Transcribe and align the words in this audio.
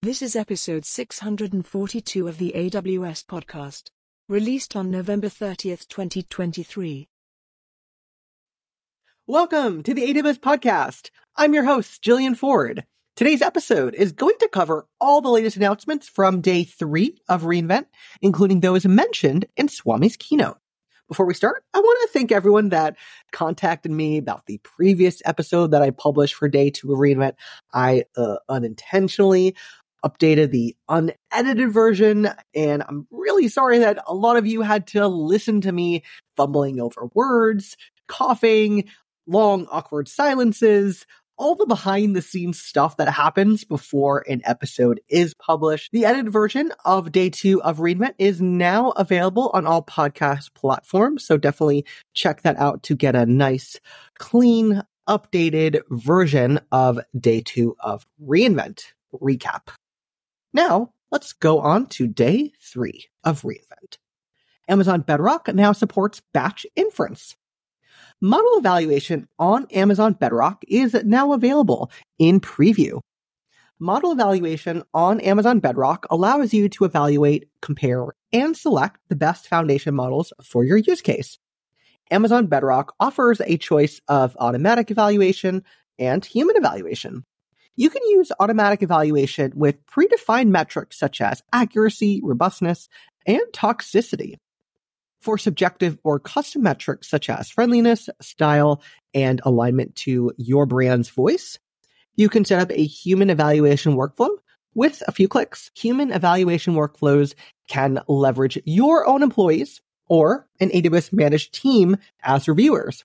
This 0.00 0.22
is 0.22 0.36
episode 0.36 0.84
642 0.84 2.28
of 2.28 2.38
the 2.38 2.52
AWS 2.54 3.26
podcast, 3.26 3.90
released 4.28 4.76
on 4.76 4.92
November 4.92 5.26
30th, 5.26 5.88
2023. 5.88 7.08
Welcome 9.26 9.82
to 9.82 9.92
the 9.92 10.06
AWS 10.06 10.38
podcast. 10.38 11.10
I'm 11.34 11.52
your 11.52 11.64
host, 11.64 12.00
Jillian 12.00 12.36
Forde. 12.36 12.84
Today's 13.16 13.42
episode 13.42 13.96
is 13.96 14.12
going 14.12 14.36
to 14.38 14.48
cover 14.48 14.86
all 15.00 15.20
the 15.20 15.30
latest 15.30 15.56
announcements 15.56 16.08
from 16.08 16.42
day 16.42 16.62
three 16.62 17.18
of 17.28 17.42
reInvent, 17.42 17.86
including 18.22 18.60
those 18.60 18.86
mentioned 18.86 19.46
in 19.56 19.66
Swami's 19.66 20.16
keynote. 20.16 20.58
Before 21.08 21.24
we 21.24 21.32
start, 21.32 21.64
I 21.72 21.78
want 21.78 21.98
to 22.02 22.12
thank 22.12 22.30
everyone 22.30 22.68
that 22.68 22.96
contacted 23.32 23.90
me 23.90 24.18
about 24.18 24.44
the 24.44 24.58
previous 24.58 25.22
episode 25.24 25.70
that 25.70 25.80
I 25.80 25.88
published 25.88 26.34
for 26.34 26.48
day 26.48 26.68
two 26.68 26.92
of 26.92 26.98
reInvent. 26.98 27.32
I 27.72 28.04
uh, 28.14 28.36
unintentionally 28.50 29.56
updated 30.08 30.50
the 30.50 30.76
unedited 30.88 31.72
version. 31.72 32.28
And 32.54 32.82
I'm 32.86 33.06
really 33.10 33.48
sorry 33.48 33.78
that 33.78 34.02
a 34.06 34.14
lot 34.14 34.36
of 34.36 34.46
you 34.46 34.62
had 34.62 34.86
to 34.88 35.06
listen 35.06 35.60
to 35.62 35.72
me 35.72 36.04
fumbling 36.36 36.80
over 36.80 37.08
words, 37.14 37.76
coughing, 38.06 38.88
long, 39.26 39.66
awkward 39.70 40.08
silences, 40.08 41.04
all 41.36 41.54
the 41.54 41.66
behind 41.66 42.16
the 42.16 42.22
scenes 42.22 42.60
stuff 42.60 42.96
that 42.96 43.08
happens 43.08 43.64
before 43.64 44.24
an 44.28 44.42
episode 44.44 45.00
is 45.08 45.34
published. 45.34 45.92
The 45.92 46.04
edited 46.04 46.32
version 46.32 46.72
of 46.84 47.12
day 47.12 47.30
two 47.30 47.62
of 47.62 47.78
reInvent 47.78 48.14
is 48.18 48.40
now 48.40 48.90
available 48.90 49.50
on 49.54 49.66
all 49.66 49.82
podcast 49.82 50.52
platforms. 50.54 51.24
So 51.24 51.36
definitely 51.36 51.86
check 52.12 52.42
that 52.42 52.56
out 52.56 52.82
to 52.84 52.96
get 52.96 53.14
a 53.14 53.24
nice, 53.24 53.78
clean, 54.18 54.82
updated 55.08 55.82
version 55.88 56.60
of 56.70 57.00
day 57.18 57.40
two 57.40 57.76
of 57.80 58.06
reInvent 58.22 58.92
recap. 59.14 59.68
Now, 60.52 60.92
let's 61.10 61.32
go 61.32 61.60
on 61.60 61.86
to 61.86 62.06
day 62.06 62.52
three 62.60 63.06
of 63.24 63.42
reInvent. 63.42 63.98
Amazon 64.68 65.00
Bedrock 65.00 65.48
now 65.54 65.72
supports 65.72 66.22
batch 66.32 66.66
inference. 66.76 67.36
Model 68.20 68.58
evaluation 68.58 69.28
on 69.38 69.66
Amazon 69.70 70.12
Bedrock 70.12 70.62
is 70.66 70.94
now 71.04 71.32
available 71.32 71.90
in 72.18 72.40
preview. 72.40 73.00
Model 73.78 74.10
evaluation 74.10 74.82
on 74.92 75.20
Amazon 75.20 75.60
Bedrock 75.60 76.06
allows 76.10 76.52
you 76.52 76.68
to 76.70 76.84
evaluate, 76.84 77.48
compare, 77.62 78.08
and 78.32 78.56
select 78.56 78.98
the 79.08 79.14
best 79.14 79.46
foundation 79.46 79.94
models 79.94 80.32
for 80.42 80.64
your 80.64 80.78
use 80.78 81.00
case. 81.00 81.38
Amazon 82.10 82.46
Bedrock 82.46 82.94
offers 82.98 83.40
a 83.40 83.56
choice 83.56 84.00
of 84.08 84.36
automatic 84.40 84.90
evaluation 84.90 85.62
and 85.98 86.24
human 86.24 86.56
evaluation. 86.56 87.24
You 87.78 87.90
can 87.90 88.02
use 88.08 88.32
automatic 88.40 88.82
evaluation 88.82 89.52
with 89.54 89.86
predefined 89.86 90.48
metrics 90.48 90.98
such 90.98 91.20
as 91.20 91.44
accuracy, 91.52 92.20
robustness, 92.24 92.88
and 93.24 93.40
toxicity. 93.52 94.34
For 95.20 95.38
subjective 95.38 95.96
or 96.02 96.18
custom 96.18 96.64
metrics 96.64 97.06
such 97.06 97.30
as 97.30 97.50
friendliness, 97.50 98.10
style, 98.20 98.82
and 99.14 99.40
alignment 99.44 99.94
to 99.94 100.32
your 100.36 100.66
brand's 100.66 101.08
voice, 101.08 101.60
you 102.16 102.28
can 102.28 102.44
set 102.44 102.60
up 102.60 102.72
a 102.72 102.84
human 102.84 103.30
evaluation 103.30 103.94
workflow 103.94 104.30
with 104.74 105.00
a 105.06 105.12
few 105.12 105.28
clicks. 105.28 105.70
Human 105.76 106.10
evaluation 106.10 106.74
workflows 106.74 107.34
can 107.68 108.00
leverage 108.08 108.60
your 108.64 109.06
own 109.06 109.22
employees 109.22 109.80
or 110.08 110.48
an 110.58 110.70
AWS 110.70 111.12
managed 111.12 111.54
team 111.54 111.96
as 112.24 112.48
reviewers. 112.48 113.04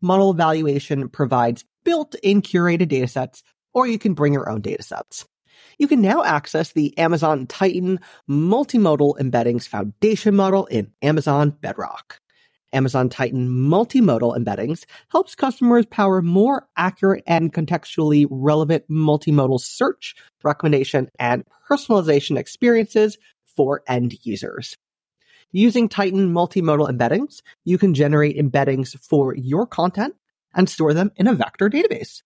Model 0.00 0.30
evaluation 0.30 1.08
provides 1.08 1.64
built-in 1.84 2.42
curated 2.42 2.88
datasets 2.88 3.42
or 3.76 3.86
you 3.86 3.98
can 3.98 4.14
bring 4.14 4.32
your 4.32 4.48
own 4.48 4.62
datasets. 4.62 5.26
You 5.78 5.86
can 5.86 6.00
now 6.00 6.24
access 6.24 6.72
the 6.72 6.96
Amazon 6.96 7.46
Titan 7.46 8.00
Multimodal 8.28 9.18
Embeddings 9.18 9.68
Foundation 9.68 10.34
model 10.34 10.64
in 10.66 10.90
Amazon 11.02 11.50
Bedrock. 11.50 12.18
Amazon 12.72 13.10
Titan 13.10 13.48
Multimodal 13.48 14.34
Embeddings 14.34 14.86
helps 15.10 15.34
customers 15.34 15.84
power 15.84 16.22
more 16.22 16.66
accurate 16.78 17.22
and 17.26 17.52
contextually 17.52 18.26
relevant 18.30 18.88
multimodal 18.90 19.60
search, 19.60 20.16
recommendation, 20.42 21.10
and 21.18 21.44
personalization 21.68 22.38
experiences 22.38 23.18
for 23.56 23.82
end 23.86 24.16
users. 24.22 24.74
Using 25.52 25.90
Titan 25.90 26.32
Multimodal 26.32 26.90
Embeddings, 26.90 27.42
you 27.66 27.76
can 27.76 27.92
generate 27.92 28.38
embeddings 28.38 28.98
for 28.98 29.36
your 29.36 29.66
content 29.66 30.14
and 30.54 30.66
store 30.66 30.94
them 30.94 31.12
in 31.16 31.26
a 31.26 31.34
vector 31.34 31.68
database. 31.68 32.22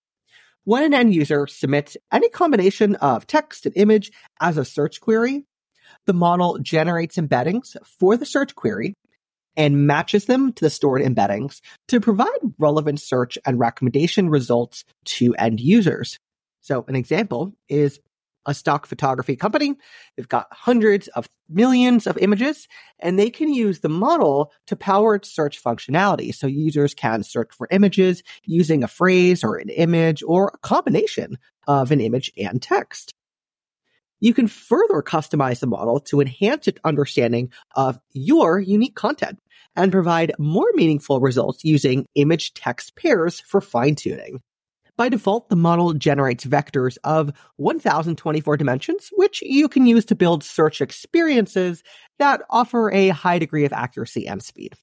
When 0.65 0.85
an 0.85 0.95
end 0.95 1.15
user 1.15 1.47
submits 1.47 1.97
any 2.13 2.29
combination 2.29 2.97
of 2.97 3.27
text 3.27 3.67
and 3.67 3.77
image 3.77 4.13
as 4.41 4.59
a 4.59 4.65
search 4.65 5.01
query, 5.01 5.45
the 6.07 6.13
model 6.13 6.59
generates 6.59 7.17
embeddings 7.17 7.77
for 7.99 8.17
the 8.17 8.27
search 8.27 8.55
query 8.55 8.95
and 9.57 9.87
matches 9.87 10.27
them 10.27 10.53
to 10.53 10.65
the 10.65 10.71
stored 10.71 11.03
embeddings 11.03 11.61
to 11.89 12.01
provide 12.01 12.29
relevant 12.59 13.01
search 13.01 13.39
and 13.45 13.59
recommendation 13.59 14.29
results 14.29 14.85
to 15.05 15.35
end 15.37 15.61
users. 15.61 16.19
So 16.61 16.85
an 16.89 16.95
example 16.95 17.53
is 17.69 17.99
a 18.47 18.55
stock 18.55 18.87
photography 18.87 19.37
company. 19.37 19.75
They've 20.17 20.29
got 20.29 20.47
hundreds 20.51 21.09
of 21.09 21.29
millions 21.49 22.07
of 22.07 22.19
images 22.19 22.69
and 22.99 23.19
they 23.19 23.31
can 23.31 23.53
use 23.53 23.81
the 23.81 23.89
model 23.89 24.53
to 24.67 24.77
power 24.77 25.15
its 25.15 25.35
search 25.35 25.63
functionality. 25.63 26.35
So 26.35 26.47
users 26.47 26.95
can 26.95 27.23
search 27.23 27.51
for 27.53 27.69
images 27.71 28.23
using 28.45 28.83
a 28.83 28.89
phrase 28.89 29.45
or 29.45 29.57
an 29.57 29.69
image 29.69 30.23
or 30.23 30.53
a 30.55 30.59
combination 30.59 31.39
of 31.67 31.93
an 31.93 32.01
image 32.01 32.31
and 32.37 32.61
text. 32.61 33.13
You 34.21 34.35
can 34.35 34.49
further 34.49 35.03
customize 35.03 35.61
the 35.61 35.67
model 35.67 36.01
to 36.01 36.21
enhance 36.21 36.69
its 36.69 36.81
understanding 36.85 37.53
of 37.75 37.99
your 38.13 38.61
unique 38.61 38.95
content 38.95 39.39
and 39.75 39.93
provide 39.93 40.33
more 40.39 40.71
meaningful 40.75 41.21
results 41.21 41.65
using 41.65 42.07
image 42.15 42.53
text 42.53 42.97
pairs 42.97 43.41
for 43.41 43.61
fine 43.61 43.95
tuning. 43.95 44.41
By 45.01 45.09
default, 45.09 45.49
the 45.49 45.57
model 45.57 45.95
generates 45.95 46.45
vectors 46.45 46.99
of 47.05 47.33
1024 47.57 48.59
dimensions, 48.59 49.09
which 49.15 49.41
you 49.41 49.67
can 49.67 49.87
use 49.87 50.05
to 50.05 50.15
build 50.15 50.45
search 50.45 50.83
experiences 50.83 51.83
that 52.19 52.43
offer 52.51 52.93
a 52.93 53.09
high 53.09 53.39
degree 53.39 53.65
of 53.65 53.73
accuracy 53.73 54.29
and 54.29 54.43
speed. 54.43 54.75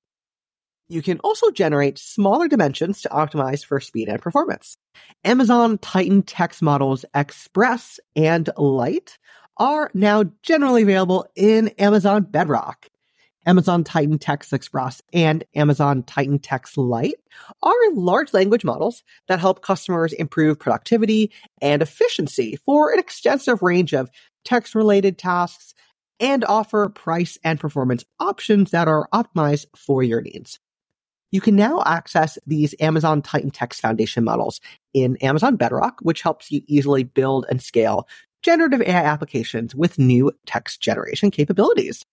You 0.90 1.04
can 1.04 1.20
also 1.20 1.52
generate 1.52 2.00
smaller 2.00 2.48
dimensions 2.48 3.04
to 3.04 3.10
optimize 3.10 3.64
for 3.64 3.80
speed 3.80 4.10
and 4.10 4.20
performance. 4.20 4.76
Amazon 5.24 5.78
Titan 5.78 6.24
text 6.24 6.64
models 6.64 7.06
Express 7.14 8.00
and 8.16 8.50
Lite 8.58 9.20
are 9.58 9.92
now 9.94 10.24
generally 10.42 10.82
available 10.82 11.28
in 11.36 11.68
Amazon 11.78 12.24
Bedrock. 12.24 12.90
Amazon 13.48 13.86
Titan 13.86 14.20
Text 14.20 14.52
Express 14.52 15.02
and 15.14 15.46
Amazon 15.56 16.04
Titan 16.04 16.38
Text 16.38 16.78
Lite 16.78 17.16
are 17.64 17.74
large 17.94 18.34
language 18.34 18.66
models 18.66 19.04
that 19.30 19.40
help 19.40 19.62
customers 19.62 20.12
improve 20.12 20.60
productivity 20.60 21.32
and 21.62 21.82
efficiency 21.82 22.58
for 22.66 22.92
an 22.92 23.00
extensive 23.00 23.62
range 23.62 23.94
of 23.94 24.10
text 24.44 24.76
related 24.76 25.18
tasks 25.18 25.74
and 26.20 26.44
offer 26.44 26.90
price 26.90 27.38
and 27.42 27.58
performance 27.58 28.04
options 28.20 28.72
that 28.72 28.90
are 28.90 29.08
optimized 29.14 29.68
for 29.78 30.04
your 30.04 30.22
needs. 30.22 30.60
You 31.32 31.40
can 31.40 31.56
now 31.56 31.82
access 31.86 32.38
these 32.46 32.76
Amazon 32.82 33.22
Titan 33.22 33.52
Text 33.52 33.80
Foundation 33.80 34.26
models 34.26 34.60
in 34.94 35.16
Amazon 35.18 35.56
Bedrock, 35.56 36.00
which 36.02 36.22
helps 36.22 36.52
you 36.52 36.64
easily 36.68 37.04
build 37.04 37.46
and 37.50 37.62
scale 37.62 38.10
generative 38.42 38.82
AI 38.82 39.04
applications 39.04 39.74
with 39.74 39.98
new 39.98 40.34
text 40.46 40.82
generation 40.82 41.32
capabilities. 41.32 42.04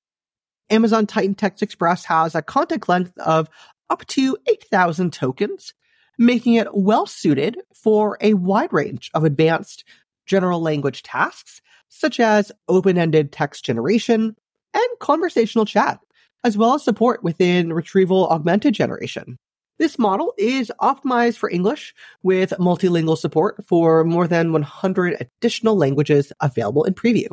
Amazon 0.74 1.06
Titan 1.06 1.36
Text 1.36 1.62
Express 1.62 2.04
has 2.06 2.34
a 2.34 2.42
context 2.42 2.88
length 2.88 3.16
of 3.18 3.48
up 3.90 4.04
to 4.06 4.36
8,000 4.48 5.12
tokens, 5.12 5.72
making 6.18 6.54
it 6.54 6.66
well 6.74 7.06
suited 7.06 7.60
for 7.72 8.18
a 8.20 8.34
wide 8.34 8.72
range 8.72 9.08
of 9.14 9.22
advanced 9.22 9.84
general 10.26 10.60
language 10.60 11.04
tasks, 11.04 11.62
such 11.88 12.18
as 12.18 12.50
open-ended 12.66 13.30
text 13.30 13.64
generation 13.64 14.34
and 14.74 14.88
conversational 14.98 15.64
chat, 15.64 16.00
as 16.42 16.58
well 16.58 16.74
as 16.74 16.82
support 16.82 17.22
within 17.22 17.72
retrieval 17.72 18.26
augmented 18.28 18.74
generation. 18.74 19.38
This 19.78 19.96
model 19.96 20.34
is 20.36 20.72
optimized 20.80 21.36
for 21.36 21.50
English 21.50 21.94
with 22.24 22.50
multilingual 22.58 23.18
support 23.18 23.64
for 23.64 24.02
more 24.02 24.26
than 24.26 24.52
100 24.52 25.16
additional 25.20 25.76
languages 25.76 26.32
available 26.40 26.82
in 26.82 26.94
preview. 26.94 27.28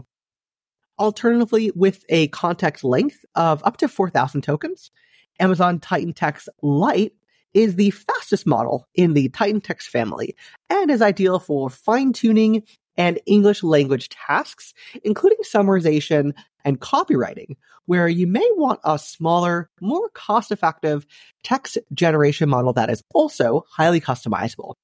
Alternatively, 1.02 1.72
with 1.74 2.06
a 2.10 2.28
context 2.28 2.84
length 2.84 3.26
of 3.34 3.64
up 3.66 3.78
to 3.78 3.88
4,000 3.88 4.44
tokens, 4.44 4.92
Amazon 5.40 5.80
Titan 5.80 6.14
Text 6.14 6.48
Lite 6.62 7.14
is 7.56 7.76
the 7.76 7.90
fastest 7.90 8.46
model 8.46 8.88
in 8.94 9.16
the 9.16 9.30
Titan 9.30 9.62
Text 9.62 9.90
family 9.90 10.36
and 10.70 10.92
is 10.92 11.02
ideal 11.02 11.40
for 11.40 11.72
fine 11.72 12.14
tuning 12.14 12.62
and 12.98 13.20
English 13.26 13.64
language 13.64 14.10
tasks, 14.10 14.76
including 15.04 15.40
summarization 15.44 16.34
and 16.64 16.80
copywriting, 16.80 17.56
where 17.88 18.08
you 18.08 18.28
may 18.28 18.48
want 18.52 18.80
a 18.84 19.00
smaller, 19.00 19.72
more 19.82 20.08
cost 20.10 20.52
effective 20.52 21.08
text 21.44 21.80
generation 21.96 22.48
model 22.48 22.74
that 22.74 22.92
is 22.92 23.02
also 23.16 23.66
highly 23.72 24.00
customizable. 24.00 24.76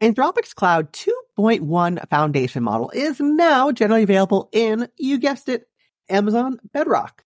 Anthropic's 0.00 0.54
Claude 0.54 0.92
2 0.92 1.12
2.1 1.38 2.08
foundation 2.08 2.62
model 2.62 2.90
is 2.90 3.20
now 3.20 3.72
generally 3.72 4.02
available 4.02 4.48
in, 4.52 4.88
you 4.96 5.18
guessed 5.18 5.48
it, 5.48 5.68
Amazon 6.08 6.60
Bedrock. 6.72 7.24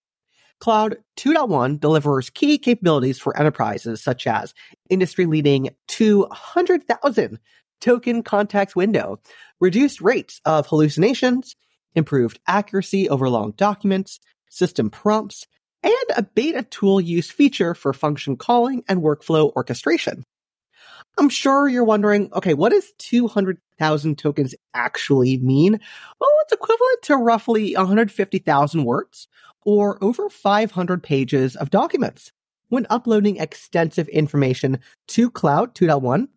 Claude 0.60 0.96
2.1 1.16 1.78
delivers 1.78 2.30
key 2.30 2.58
capabilities 2.58 3.18
for 3.18 3.36
enterprises 3.36 4.02
such 4.02 4.26
as 4.26 4.54
industry 4.90 5.26
leading 5.26 5.70
200,000 5.88 7.38
token 7.80 8.22
context 8.22 8.74
window, 8.74 9.20
reduced 9.60 10.00
rates 10.00 10.40
of 10.44 10.66
hallucinations, 10.66 11.54
improved 11.94 12.40
accuracy 12.46 13.08
over 13.08 13.28
long 13.28 13.52
documents, 13.52 14.18
system 14.48 14.90
prompts, 14.90 15.46
and 15.82 15.94
a 16.16 16.22
beta 16.22 16.62
tool 16.62 17.00
use 17.00 17.30
feature 17.30 17.74
for 17.74 17.92
function 17.92 18.36
calling 18.36 18.82
and 18.88 19.00
workflow 19.00 19.52
orchestration. 19.54 20.24
I'm 21.18 21.28
sure 21.28 21.68
you're 21.68 21.84
wondering, 21.84 22.30
okay, 22.32 22.54
what 22.54 22.70
does 22.70 22.92
200,000 22.98 24.16
tokens 24.16 24.54
actually 24.72 25.38
mean? 25.38 25.72
Well, 25.72 26.30
it's 26.42 26.52
equivalent 26.52 27.02
to 27.02 27.16
roughly 27.16 27.74
150,000 27.74 28.84
words 28.84 29.26
or 29.64 30.02
over 30.02 30.28
500 30.28 31.02
pages 31.02 31.56
of 31.56 31.70
documents. 31.70 32.32
When 32.68 32.86
uploading 32.90 33.38
extensive 33.38 34.08
information 34.08 34.78
to 35.08 35.30
Claude 35.30 35.74
2.1, 35.74 36.28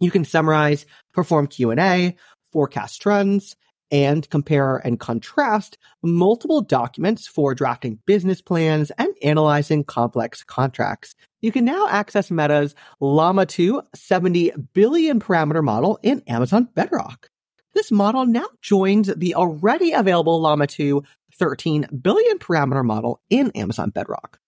you 0.00 0.10
can 0.10 0.24
summarize, 0.24 0.86
perform 1.12 1.46
Q&A, 1.46 2.16
forecast 2.50 3.00
trends, 3.00 3.56
and 3.90 4.28
compare 4.30 4.76
and 4.76 5.00
contrast 5.00 5.78
multiple 6.02 6.60
documents 6.60 7.26
for 7.26 7.54
drafting 7.54 7.98
business 8.06 8.40
plans 8.40 8.90
and 8.92 9.14
analyzing 9.22 9.84
complex 9.84 10.44
contracts. 10.44 11.14
You 11.40 11.52
can 11.52 11.64
now 11.64 11.88
access 11.88 12.30
Meta's 12.30 12.74
Llama 13.00 13.46
2 13.46 13.82
70 13.94 14.52
billion 14.72 15.20
parameter 15.20 15.62
model 15.62 15.98
in 16.02 16.22
Amazon 16.26 16.68
Bedrock. 16.74 17.28
This 17.74 17.90
model 17.90 18.26
now 18.26 18.46
joins 18.60 19.12
the 19.14 19.34
already 19.34 19.92
available 19.92 20.40
Llama 20.40 20.66
2 20.66 21.02
13 21.38 21.86
billion 22.02 22.38
parameter 22.38 22.84
model 22.84 23.20
in 23.30 23.50
Amazon 23.52 23.90
Bedrock. 23.90 24.38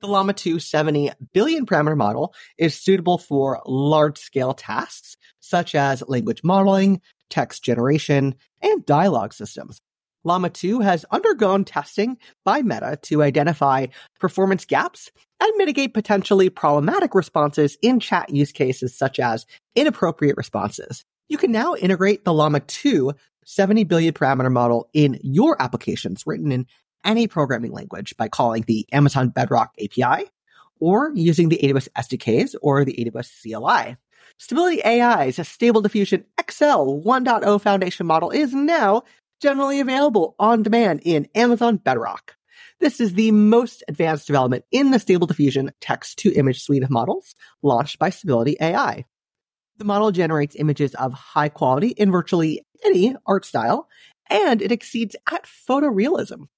The 0.00 0.08
Llama 0.08 0.32
2 0.32 0.58
70 0.58 1.10
billion 1.32 1.64
parameter 1.64 1.96
model 1.96 2.34
is 2.58 2.74
suitable 2.74 3.18
for 3.18 3.62
large 3.66 4.18
scale 4.18 4.52
tasks 4.52 5.16
such 5.40 5.74
as 5.74 6.02
language 6.08 6.42
modeling, 6.42 7.00
text 7.32 7.64
generation, 7.64 8.34
and 8.60 8.84
dialogue 8.84 9.32
systems. 9.32 9.80
Llama 10.22 10.50
2 10.50 10.80
has 10.80 11.06
undergone 11.10 11.64
testing 11.64 12.18
by 12.44 12.62
Meta 12.62 12.98
to 13.02 13.22
identify 13.22 13.86
performance 14.20 14.64
gaps 14.64 15.10
and 15.40 15.50
mitigate 15.56 15.94
potentially 15.94 16.50
problematic 16.50 17.14
responses 17.14 17.76
in 17.82 17.98
chat 17.98 18.30
use 18.30 18.52
cases 18.52 18.96
such 18.96 19.18
as 19.18 19.46
inappropriate 19.74 20.36
responses. 20.36 21.04
You 21.28 21.38
can 21.38 21.50
now 21.50 21.74
integrate 21.74 22.24
the 22.24 22.34
Llama 22.34 22.60
2 22.60 23.12
70 23.44 23.84
billion 23.84 24.14
parameter 24.14 24.52
model 24.52 24.88
in 24.92 25.18
your 25.22 25.60
applications 25.60 26.22
written 26.26 26.52
in 26.52 26.66
any 27.04 27.26
programming 27.26 27.72
language 27.72 28.16
by 28.16 28.28
calling 28.28 28.62
the 28.68 28.86
Amazon 28.92 29.30
Bedrock 29.30 29.74
API 29.82 30.26
or 30.78 31.10
using 31.14 31.48
the 31.48 31.58
AWS 31.62 31.88
SDKs 31.98 32.54
or 32.62 32.84
the 32.84 32.94
AWS 32.94 33.42
CLI. 33.42 33.96
Stability 34.42 34.84
AI's 34.84 35.38
Stable 35.46 35.82
Diffusion 35.82 36.24
XL 36.50 36.64
1.0 37.04 37.60
foundation 37.60 38.06
model 38.08 38.32
is 38.32 38.52
now 38.52 39.04
generally 39.40 39.78
available 39.78 40.34
on 40.36 40.64
demand 40.64 41.00
in 41.04 41.28
Amazon 41.36 41.76
Bedrock. 41.76 42.34
This 42.80 43.00
is 43.00 43.14
the 43.14 43.30
most 43.30 43.84
advanced 43.86 44.26
development 44.26 44.64
in 44.72 44.90
the 44.90 44.98
Stable 44.98 45.28
Diffusion 45.28 45.70
text 45.80 46.18
to 46.18 46.32
image 46.32 46.60
suite 46.60 46.82
of 46.82 46.90
models 46.90 47.36
launched 47.62 48.00
by 48.00 48.10
Stability 48.10 48.56
AI. 48.60 49.04
The 49.76 49.84
model 49.84 50.10
generates 50.10 50.56
images 50.56 50.92
of 50.96 51.12
high 51.12 51.48
quality 51.48 51.90
in 51.90 52.10
virtually 52.10 52.66
any 52.84 53.14
art 53.24 53.44
style, 53.44 53.88
and 54.28 54.60
it 54.60 54.72
exceeds 54.72 55.14
at 55.30 55.44
photorealism. 55.44 56.48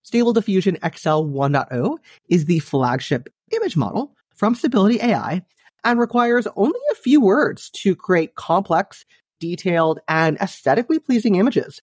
Stable 0.00 0.32
Diffusion 0.32 0.76
XL 0.76 1.28
1.0 1.28 1.98
is 2.30 2.46
the 2.46 2.60
flagship 2.60 3.28
image 3.52 3.76
model 3.76 4.16
from 4.34 4.54
Stability 4.54 4.98
AI 5.02 5.42
and 5.84 5.98
requires 5.98 6.46
only 6.56 6.80
a 6.90 6.96
few 6.96 7.20
words 7.20 7.70
to 7.70 7.94
create 7.94 8.34
complex, 8.34 9.04
detailed, 9.40 10.00
and 10.08 10.36
aesthetically 10.38 10.98
pleasing 10.98 11.36
images. 11.36 11.80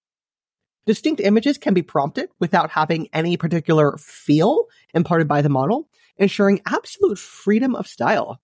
Distinct 0.85 1.19
images 1.21 1.57
can 1.57 1.73
be 1.73 1.81
prompted 1.81 2.29
without 2.39 2.69
having 2.69 3.07
any 3.11 3.37
particular 3.37 3.97
feel 3.97 4.65
imparted 4.93 5.27
by 5.27 5.41
the 5.41 5.49
model, 5.49 5.89
ensuring 6.17 6.61
absolute 6.65 7.17
freedom 7.17 7.75
of 7.75 7.87
style. 7.87 8.39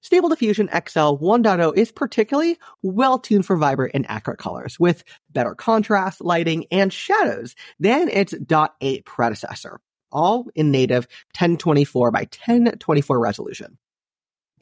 Stable 0.00 0.28
Diffusion 0.28 0.68
XL 0.68 1.16
1.0 1.16 1.76
is 1.76 1.90
particularly 1.90 2.58
well 2.82 3.18
tuned 3.18 3.46
for 3.46 3.56
vibrant 3.56 3.92
and 3.94 4.04
accurate 4.08 4.38
colors 4.38 4.78
with 4.78 5.02
better 5.30 5.54
contrast, 5.54 6.20
lighting, 6.20 6.66
and 6.70 6.92
shadows 6.92 7.54
than 7.80 8.10
its 8.10 8.34
.8 8.34 9.04
predecessor, 9.06 9.80
all 10.12 10.46
in 10.54 10.70
native 10.70 11.08
1024 11.38 12.10
by 12.10 12.20
1024 12.20 13.18
resolution. 13.18 13.78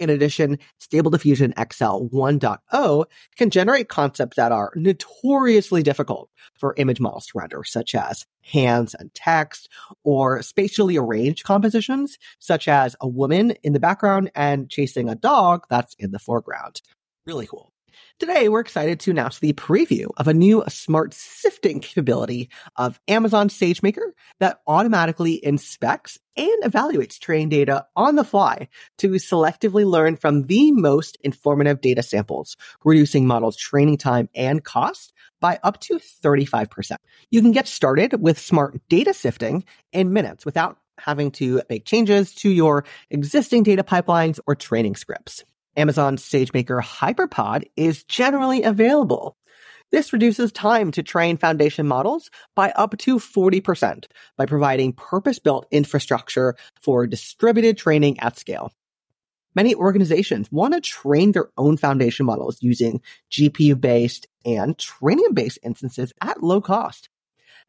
In 0.03 0.11
addition, 0.11 0.59
Stable 0.81 1.13
Diffusion 1.13 1.55
XL 1.57 2.09
1.0 2.13 3.05
can 3.37 3.51
generate 3.51 3.89
concepts 3.89 4.37
that 4.37 4.51
are 4.51 4.73
notoriously 4.75 5.85
difficult 5.85 6.29
for 6.59 6.75
image 6.77 6.99
models 6.99 7.27
to 7.27 7.39
render, 7.39 7.63
such 7.63 7.95
as 7.95 8.27
hands 8.41 8.97
and 8.99 9.15
text, 9.15 9.69
or 10.03 10.43
spatially 10.43 10.97
arranged 10.97 11.45
compositions, 11.45 12.19
such 12.41 12.67
as 12.67 12.97
a 13.01 13.07
woman 13.07 13.53
in 13.63 13.75
the 13.75 13.79
background 13.79 14.33
and 14.35 14.69
chasing 14.69 15.09
a 15.09 15.15
dog 15.15 15.67
that's 15.71 15.95
in 16.01 16.11
the 16.11 16.19
foreground. 16.19 16.83
Really 17.25 17.47
cool. 17.47 17.73
Today, 18.19 18.49
we're 18.49 18.61
excited 18.61 19.01
to 19.01 19.11
announce 19.11 19.39
the 19.39 19.53
preview 19.55 20.07
of 20.17 20.29
a 20.29 20.35
new 20.35 20.63
smart 20.69 21.15
sifting 21.15 21.81
capability 21.81 22.51
of 22.77 23.01
Amazon 23.09 23.49
SageMaker 23.49 24.13
that 24.41 24.61
automatically 24.67 25.45
inspects 25.45 26.19
and 26.37 26.63
evaluates 26.63 27.19
training 27.19 27.51
data 27.51 27.87
on 27.97 28.17
the 28.17 28.25
fly 28.25 28.69
to 28.99 29.11
selectively 29.11 29.87
learn 29.87 30.17
from 30.17 30.43
the 30.45 30.73
most 30.73 31.17
informative 31.23 31.81
data 31.81 32.03
samples, 32.03 32.57
reducing 32.85 33.27
models 33.27 33.57
training 33.57 33.99
time 33.99 34.29
and 34.35 34.65
cost 34.65 35.13
by 35.41 35.59
up 35.63 35.81
to 35.81 35.99
35%. 35.99 36.97
You 37.31 37.43
can 37.43 37.53
get 37.53 37.69
started 37.69 38.21
with 38.21 38.39
smart 38.39 38.81
data 38.89 39.13
sifting 39.13 39.65
in 39.93 40.13
minutes 40.13 40.47
without 40.47 40.79
having 40.99 41.31
to 41.33 41.61
make 41.69 41.85
changes 41.85 42.35
to 42.37 42.49
your 42.49 42.85
existing 43.11 43.63
data 43.63 43.83
pipelines 43.83 44.39
or 44.47 44.55
training 44.55 44.97
scripts. 44.97 45.45
Amazon 45.77 46.17
SageMaker 46.17 46.83
HyperPod 46.83 47.65
is 47.77 48.05
generally 48.05 48.63
available. 48.63 49.37
This 49.91 50.13
reduces 50.13 50.53
time 50.53 50.91
to 50.93 51.03
train 51.03 51.37
foundation 51.37 51.87
models 51.87 52.31
by 52.55 52.71
up 52.71 52.97
to 52.99 53.19
40% 53.19 54.07
by 54.37 54.47
providing 54.47 54.93
purpose-built 54.95 55.67
infrastructure 55.71 56.57
for 56.81 57.07
distributed 57.07 57.77
training 57.77 58.19
at 58.21 58.39
scale. 58.39 58.73
Many 59.55 59.75
organizations 59.75 60.51
want 60.51 60.73
to 60.73 60.81
train 60.81 61.33
their 61.33 61.51
own 61.59 61.77
foundation 61.77 62.25
models 62.25 62.59
using 62.63 63.03
GPU-based 63.31 64.27
and 64.47 64.77
Trainium-based 64.79 65.59
instances 65.63 66.13
at 66.23 66.43
low 66.43 66.63
cost. 66.63 67.11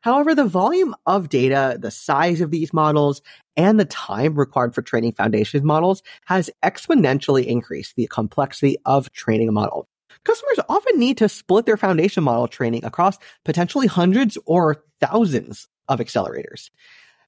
However, 0.03 0.35
the 0.35 0.43
volume 0.43 0.93
of 1.05 1.29
data, 1.29 1.77
the 1.79 1.89
size 1.89 2.41
of 2.41 2.51
these 2.51 2.73
models, 2.73 3.21
and 3.55 3.79
the 3.79 3.85
time 3.85 4.35
required 4.35 4.75
for 4.75 4.81
training 4.81 5.13
foundation 5.13 5.65
models 5.65 6.03
has 6.25 6.49
exponentially 6.61 7.45
increased 7.45 7.95
the 7.95 8.07
complexity 8.07 8.75
of 8.85 9.13
training 9.13 9.47
a 9.47 9.53
model. 9.53 9.87
Customers 10.25 10.59
often 10.67 10.99
need 10.99 11.17
to 11.19 11.29
split 11.29 11.65
their 11.65 11.77
foundation 11.77 12.21
model 12.21 12.49
training 12.49 12.83
across 12.83 13.17
potentially 13.45 13.87
hundreds 13.87 14.37
or 14.45 14.83
thousands 14.99 15.69
of 15.87 15.99
accelerators. 15.99 16.69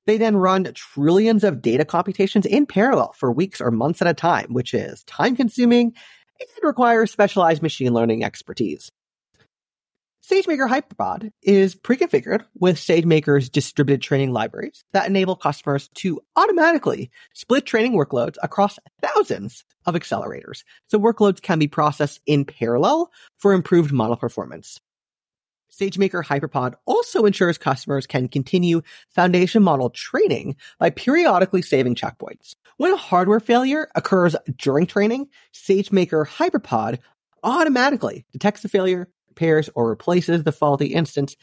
They 0.05 0.17
then 0.17 0.35
run 0.35 0.69
trillions 0.73 1.45
of 1.45 1.61
data 1.61 1.85
computations 1.85 2.45
in 2.45 2.65
parallel 2.65 3.13
for 3.13 3.31
weeks 3.31 3.61
or 3.61 3.71
months 3.71 4.01
at 4.01 4.07
a 4.09 4.13
time, 4.13 4.53
which 4.53 4.73
is 4.73 5.05
time 5.05 5.37
consuming 5.37 5.93
and 6.41 6.49
requires 6.61 7.09
specialized 7.09 7.61
machine 7.61 7.93
learning 7.93 8.25
expertise. 8.25 8.91
SageMaker 10.25 10.67
HyperPod 10.67 11.31
is 11.43 11.75
pre-configured 11.75 12.45
with 12.55 12.77
SageMaker's 12.77 13.47
distributed 13.47 14.01
training 14.01 14.31
libraries 14.31 14.83
that 14.91 15.07
enable 15.07 15.35
customers 15.35 15.87
to 15.95 16.19
automatically 16.35 17.11
split 17.35 17.67
training 17.67 17.93
workloads 17.93 18.35
across 18.41 18.79
thousands 19.03 19.63
of 19.85 19.93
accelerators. 19.93 20.63
So 20.87 20.97
workloads 20.97 21.43
can 21.43 21.59
be 21.59 21.67
processed 21.67 22.21
in 22.25 22.43
parallel 22.43 23.11
for 23.37 23.53
improved 23.53 23.91
model 23.91 24.15
performance. 24.15 24.79
SageMaker 25.71 26.25
HyperPod 26.25 26.73
also 26.87 27.25
ensures 27.25 27.59
customers 27.59 28.07
can 28.07 28.27
continue 28.27 28.81
foundation 29.09 29.61
model 29.61 29.91
training 29.91 30.55
by 30.79 30.89
periodically 30.89 31.61
saving 31.61 31.93
checkpoints. 31.93 32.55
When 32.77 32.93
a 32.93 32.97
hardware 32.97 33.39
failure 33.39 33.89
occurs 33.93 34.35
during 34.57 34.87
training, 34.87 35.27
SageMaker 35.53 36.25
HyperPod 36.27 36.97
automatically 37.43 38.25
detects 38.31 38.61
the 38.61 38.69
failure, 38.69 39.07
repairs 39.35 39.69
or 39.75 39.89
replaces 39.89 40.43
the 40.43 40.51
faulty 40.51 40.87
instance 40.87 41.35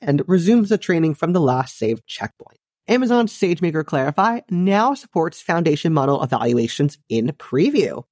and 0.00 0.22
resumes 0.26 0.68
the 0.68 0.78
training 0.78 1.14
from 1.14 1.32
the 1.32 1.40
last 1.40 1.78
saved 1.78 2.04
checkpoint. 2.06 2.58
Amazon 2.88 3.26
SageMaker 3.26 3.84
Clarify 3.84 4.40
now 4.50 4.94
supports 4.94 5.40
foundation 5.40 5.92
model 5.92 6.22
evaluations 6.22 6.98
in 7.08 7.28
preview. 7.38 8.02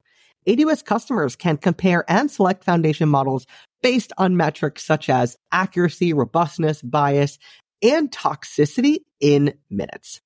AWS 0.46 0.84
customers 0.84 1.36
can 1.36 1.56
compare 1.56 2.04
and 2.08 2.30
select 2.30 2.64
foundation 2.64 3.08
models 3.08 3.46
based 3.82 4.12
on 4.18 4.36
metrics 4.36 4.84
such 4.84 5.08
as 5.08 5.36
accuracy, 5.50 6.12
robustness, 6.12 6.80
bias, 6.82 7.38
and 7.82 8.10
toxicity 8.10 8.98
in 9.20 9.54
minutes. 9.70 10.20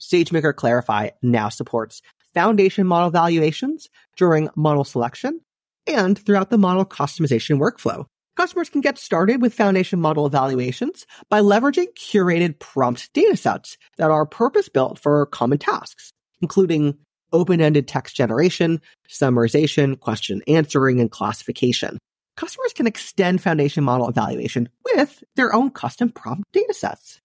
SageMaker 0.00 0.54
Clarify 0.54 1.10
now 1.22 1.48
supports 1.48 2.02
foundation 2.34 2.86
model 2.86 3.08
evaluations 3.08 3.88
during 4.16 4.50
model 4.54 4.84
selection 4.84 5.40
and 5.86 6.18
throughout 6.18 6.50
the 6.50 6.58
model 6.58 6.84
customization 6.84 7.58
workflow. 7.58 8.06
Customers 8.36 8.68
can 8.68 8.80
get 8.80 8.98
started 8.98 9.40
with 9.40 9.54
foundation 9.54 10.00
model 10.00 10.26
evaluations 10.26 11.06
by 11.28 11.40
leveraging 11.40 11.86
curated 11.94 12.58
prompt 12.58 13.12
datasets 13.14 13.76
that 13.96 14.10
are 14.10 14.26
purpose 14.26 14.68
built 14.68 14.98
for 14.98 15.26
common 15.26 15.58
tasks, 15.58 16.12
including 16.40 16.98
open-ended 17.32 17.86
text 17.86 18.16
generation, 18.16 18.80
summarization, 19.08 19.98
question 19.98 20.42
answering, 20.48 21.00
and 21.00 21.12
classification. 21.12 21.96
Customers 22.36 22.72
can 22.72 22.88
extend 22.88 23.40
foundation 23.40 23.84
model 23.84 24.08
evaluation 24.08 24.68
with 24.84 25.22
their 25.36 25.54
own 25.54 25.70
custom 25.70 26.10
prompt 26.10 26.42
datasets. 26.52 27.20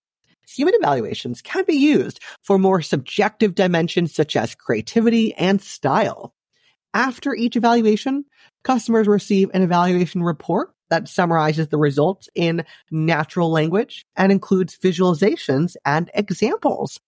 Human 0.47 0.75
evaluations 0.75 1.41
can 1.41 1.63
be 1.65 1.75
used 1.75 2.19
for 2.43 2.59
more 2.59 2.83
subjective 2.83 3.55
dimensions 3.55 4.13
such 4.13 4.35
as 4.35 4.53
creativity 4.53 5.33
and 5.33 5.59
style. 5.59 6.33
After 6.93 7.33
each 7.33 7.55
evaluation, 7.55 8.25
customers 8.63 9.07
receive 9.07 9.49
an 9.53 9.63
evaluation 9.63 10.21
report 10.21 10.71
that 10.89 11.07
summarizes 11.07 11.67
the 11.67 11.77
results 11.77 12.29
in 12.35 12.65
natural 12.91 13.51
language 13.51 14.05
and 14.15 14.31
includes 14.31 14.77
visualizations 14.77 15.75
and 15.85 16.09
examples. 16.13 16.99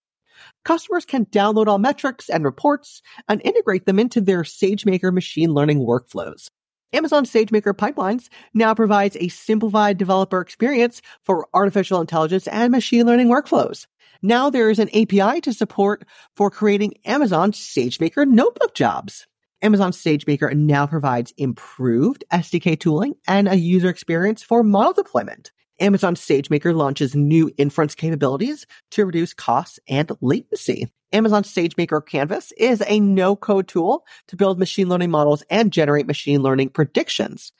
Customers 0.63 1.05
can 1.05 1.25
download 1.25 1.67
all 1.67 1.79
metrics 1.79 2.29
and 2.29 2.43
reports 2.43 3.01
and 3.27 3.41
integrate 3.43 3.85
them 3.85 3.99
into 3.99 4.21
their 4.21 4.43
SageMaker 4.43 5.13
machine 5.13 5.53
learning 5.53 5.79
workflows. 5.79 6.47
Amazon 6.93 7.25
SageMaker 7.25 7.73
Pipelines 7.73 8.27
now 8.53 8.73
provides 8.73 9.15
a 9.15 9.29
simplified 9.29 9.97
developer 9.97 10.41
experience 10.41 11.01
for 11.23 11.47
artificial 11.53 12.01
intelligence 12.01 12.47
and 12.47 12.71
machine 12.71 13.05
learning 13.05 13.27
workflows. 13.27 13.87
Now 14.21 14.49
there 14.49 14.69
is 14.69 14.77
an 14.77 14.89
API 14.89 15.41
to 15.41 15.53
support 15.53 16.05
for 16.35 16.51
creating 16.51 16.95
Amazon 17.05 17.53
SageMaker 17.53 18.27
notebook 18.27 18.75
jobs. 18.75 19.25
Amazon 19.63 19.91
SageMaker 19.91 20.55
now 20.55 20.87
provides 20.87 21.33
improved 21.37 22.23
SDK 22.31 22.79
tooling 22.79 23.13
and 23.27 23.47
a 23.47 23.55
user 23.55 23.89
experience 23.89 24.41
for 24.41 24.63
model 24.63 24.93
deployment. 24.93 25.51
Amazon 25.79 26.15
SageMaker 26.15 26.75
launches 26.75 27.15
new 27.15 27.51
inference 27.57 27.93
capabilities 27.93 28.65
to 28.91 29.05
reduce 29.05 29.33
costs 29.33 29.79
and 29.87 30.11
latency. 30.19 30.91
Amazon 31.13 31.43
SageMaker 31.43 32.03
Canvas 32.03 32.51
is 32.53 32.81
a 32.87 32.99
no-code 32.99 33.67
tool 33.67 34.03
to 34.29 34.35
build 34.35 34.57
machine 34.57 34.89
learning 34.89 35.11
models 35.11 35.43
and 35.49 35.71
generate 35.71 36.07
machine 36.07 36.41
learning 36.41 36.69
predictions. 36.69 37.51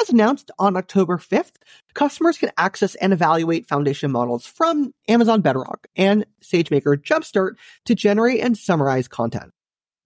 As 0.00 0.08
announced 0.08 0.50
on 0.58 0.78
October 0.78 1.18
5th, 1.18 1.56
customers 1.92 2.38
can 2.38 2.52
access 2.56 2.94
and 2.94 3.12
evaluate 3.12 3.68
foundation 3.68 4.10
models 4.10 4.46
from 4.46 4.94
Amazon 5.08 5.42
Bedrock 5.42 5.88
and 5.94 6.24
SageMaker 6.42 6.96
Jumpstart 6.96 7.56
to 7.84 7.94
generate 7.94 8.40
and 8.40 8.56
summarize 8.56 9.08
content. 9.08 9.52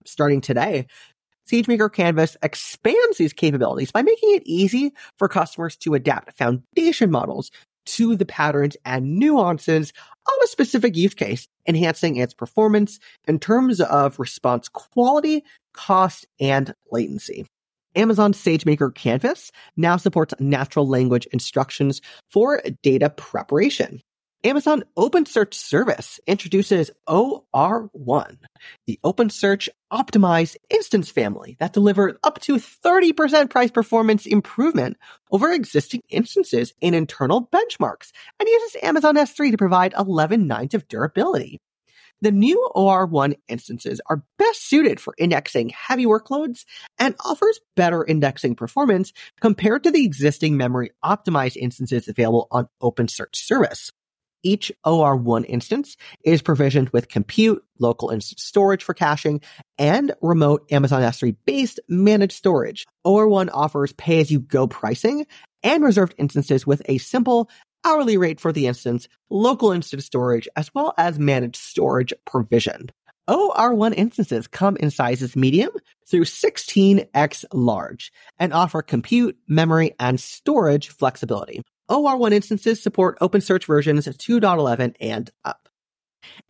Starting 0.05 0.41
today, 0.41 0.87
SageMaker 1.49 1.91
Canvas 1.91 2.35
expands 2.41 3.17
these 3.17 3.33
capabilities 3.33 3.91
by 3.91 4.01
making 4.01 4.35
it 4.35 4.43
easy 4.45 4.93
for 5.17 5.27
customers 5.27 5.75
to 5.77 5.93
adapt 5.93 6.37
foundation 6.37 7.11
models 7.11 7.51
to 7.85 8.15
the 8.15 8.25
patterns 8.25 8.75
and 8.83 9.19
nuances 9.19 9.93
of 10.27 10.43
a 10.43 10.47
specific 10.47 10.95
use 10.95 11.13
case, 11.13 11.47
enhancing 11.67 12.15
its 12.15 12.33
performance 12.33 12.99
in 13.27 13.39
terms 13.39 13.79
of 13.79 14.19
response 14.19 14.67
quality, 14.69 15.43
cost, 15.73 16.25
and 16.39 16.73
latency. 16.91 17.45
Amazon 17.95 18.33
SageMaker 18.33 18.93
Canvas 18.93 19.51
now 19.77 19.97
supports 19.97 20.33
natural 20.39 20.87
language 20.87 21.27
instructions 21.27 22.01
for 22.29 22.61
data 22.81 23.09
preparation. 23.09 24.01
Amazon 24.45 24.83
OpenSearch 24.95 25.55
Service 25.55 26.19
introduces 26.27 26.91
OR1, 27.09 28.37
the 28.85 28.99
OpenSearch 29.03 29.69
optimized 29.91 30.57
instance 30.69 31.09
family 31.09 31.57
that 31.59 31.73
delivers 31.73 32.13
up 32.23 32.39
to 32.41 32.57
30% 32.57 33.49
price 33.49 33.71
performance 33.71 34.27
improvement 34.27 34.97
over 35.31 35.51
existing 35.51 36.03
instances 36.09 36.75
in 36.79 36.93
internal 36.93 37.47
benchmarks 37.47 38.11
and 38.39 38.47
uses 38.47 38.83
Amazon 38.83 39.15
S3 39.15 39.49
to 39.49 39.57
provide 39.57 39.95
11 39.97 40.45
nines 40.45 40.75
of 40.75 40.87
durability. 40.87 41.59
The 42.21 42.31
new 42.31 42.69
OR1 42.75 43.37
instances 43.47 43.99
are 44.05 44.23
best 44.37 44.69
suited 44.69 44.99
for 44.99 45.15
indexing 45.17 45.69
heavy 45.69 46.05
workloads 46.05 46.65
and 46.99 47.15
offers 47.25 47.59
better 47.75 48.05
indexing 48.05 48.53
performance 48.53 49.11
compared 49.41 49.85
to 49.85 49.91
the 49.91 50.05
existing 50.05 50.55
memory 50.55 50.91
optimized 51.03 51.57
instances 51.57 52.07
available 52.07 52.47
on 52.51 52.69
OpenSearch 52.79 53.35
Service. 53.35 53.91
Each 54.45 54.71
OR1 54.85 55.43
instance 55.49 55.97
is 56.23 56.43
provisioned 56.43 56.89
with 56.89 57.09
compute, 57.09 57.63
local 57.79 58.11
instance 58.11 58.43
storage 58.43 58.83
for 58.83 58.93
caching, 58.93 59.41
and 59.79 60.13
remote 60.21 60.71
Amazon 60.71 61.01
S3 61.01 61.35
based 61.47 61.79
managed 61.89 62.33
storage. 62.33 62.85
OR1 63.07 63.49
offers 63.51 63.91
pay 63.93 64.19
as 64.19 64.29
you 64.29 64.39
go 64.39 64.67
pricing 64.67 65.25
and 65.63 65.83
reserved 65.83 66.13
instances 66.19 66.67
with 66.67 66.83
a 66.85 66.99
simple 66.99 67.49
hourly 67.83 68.17
rate 68.17 68.39
for 68.39 68.51
the 68.51 68.67
instance, 68.67 69.07
local 69.31 69.71
instance 69.71 70.05
storage, 70.05 70.47
as 70.55 70.69
well 70.75 70.93
as 70.95 71.17
managed 71.17 71.55
storage 71.55 72.13
provisioned. 72.27 72.91
OR1 73.27 73.95
instances 73.95 74.45
come 74.45 74.77
in 74.77 74.91
sizes 74.91 75.35
medium 75.35 75.71
through 76.07 76.25
16x 76.25 77.45
large 77.51 78.11
and 78.37 78.53
offer 78.53 78.83
compute, 78.83 79.39
memory, 79.47 79.95
and 79.99 80.19
storage 80.19 80.89
flexibility. 80.89 81.63
OR1 81.89 82.33
instances 82.33 82.81
support 82.81 83.19
OpenSearch 83.19 83.65
versions 83.65 84.07
2.11 84.07 84.95
and 84.99 85.29
up. 85.43 85.69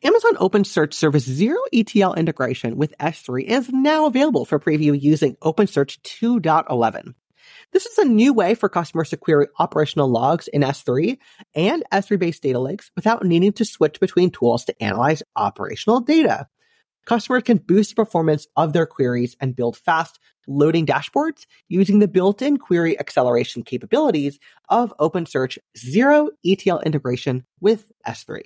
Amazon 0.03 0.35
OpenSearch 0.35 0.93
Service 0.93 1.25
Zero 1.25 1.59
ETL 1.73 2.13
integration 2.13 2.77
with 2.77 2.97
S3 2.97 3.43
is 3.43 3.69
now 3.69 4.05
available 4.05 4.45
for 4.45 4.59
preview 4.59 4.99
using 4.99 5.35
OpenSearch 5.37 5.99
2.11. 6.01 7.13
This 7.73 7.85
is 7.85 7.97
a 7.97 8.05
new 8.05 8.33
way 8.33 8.55
for 8.55 8.69
customers 8.69 9.09
to 9.09 9.17
query 9.17 9.47
operational 9.59 10.09
logs 10.09 10.47
in 10.47 10.61
S3 10.61 11.17
and 11.53 11.83
S3 11.91 12.17
based 12.17 12.41
data 12.41 12.59
lakes 12.59 12.89
without 12.95 13.25
needing 13.25 13.51
to 13.53 13.65
switch 13.65 13.99
between 13.99 14.31
tools 14.31 14.65
to 14.65 14.83
analyze 14.83 15.21
operational 15.35 15.99
data 15.99 16.47
customers 17.05 17.43
can 17.43 17.57
boost 17.57 17.91
the 17.91 17.95
performance 17.95 18.47
of 18.55 18.73
their 18.73 18.85
queries 18.85 19.35
and 19.39 19.55
build 19.55 19.77
fast 19.77 20.19
loading 20.47 20.85
dashboards 20.85 21.45
using 21.67 21.99
the 21.99 22.07
built-in 22.07 22.57
query 22.57 22.99
acceleration 22.99 23.63
capabilities 23.63 24.39
of 24.69 24.93
OpenSearch 24.99 25.57
Zero 25.77 26.29
ETL 26.45 26.79
integration 26.81 27.45
with 27.59 27.91
S3. 28.07 28.41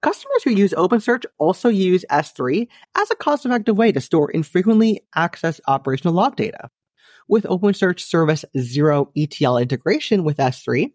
Customers 0.00 0.42
who 0.44 0.50
use 0.50 0.72
OpenSearch 0.72 1.24
also 1.38 1.68
use 1.68 2.04
S3 2.10 2.68
as 2.96 3.10
a 3.10 3.16
cost-effective 3.16 3.76
way 3.76 3.90
to 3.90 4.00
store 4.00 4.30
infrequently 4.30 5.00
accessed 5.16 5.60
operational 5.66 6.14
log 6.14 6.36
data. 6.36 6.70
With 7.28 7.44
OpenSearch 7.44 8.00
Service 8.00 8.44
Zero 8.56 9.10
ETL 9.16 9.58
integration 9.58 10.24
with 10.24 10.38
S3, 10.38 10.92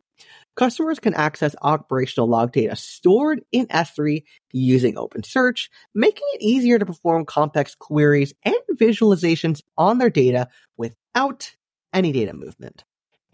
Customers 0.55 0.99
can 0.99 1.15
access 1.15 1.55
operational 1.61 2.27
log 2.27 2.51
data 2.51 2.75
stored 2.75 3.43
in 3.51 3.65
S3 3.67 4.23
using 4.51 4.95
OpenSearch, 4.95 5.69
making 5.95 6.27
it 6.33 6.41
easier 6.41 6.77
to 6.77 6.85
perform 6.85 7.25
complex 7.25 7.73
queries 7.73 8.33
and 8.43 8.55
visualizations 8.73 9.61
on 9.77 9.97
their 9.97 10.11
data 10.11 10.47
without 10.77 11.55
any 11.91 12.11
data 12.11 12.33
movement. 12.33 12.83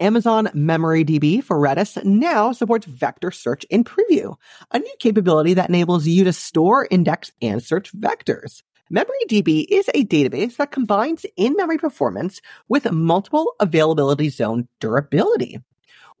Amazon 0.00 0.46
MemoryDB 0.54 1.44
for 1.44 1.58
Redis 1.58 2.02
now 2.04 2.52
supports 2.52 2.86
vector 2.86 3.30
search 3.30 3.64
in 3.64 3.84
preview, 3.84 4.36
a 4.70 4.78
new 4.78 4.94
capability 4.98 5.52
that 5.54 5.68
enables 5.68 6.06
you 6.06 6.24
to 6.24 6.32
store, 6.32 6.88
index, 6.90 7.30
and 7.42 7.62
search 7.62 7.92
vectors. 7.92 8.62
MemoryDB 8.90 9.66
is 9.68 9.90
a 9.94 10.06
database 10.06 10.56
that 10.56 10.72
combines 10.72 11.26
in-memory 11.36 11.76
performance 11.76 12.40
with 12.66 12.90
multiple 12.90 13.52
availability 13.60 14.30
zone 14.30 14.68
durability. 14.80 15.58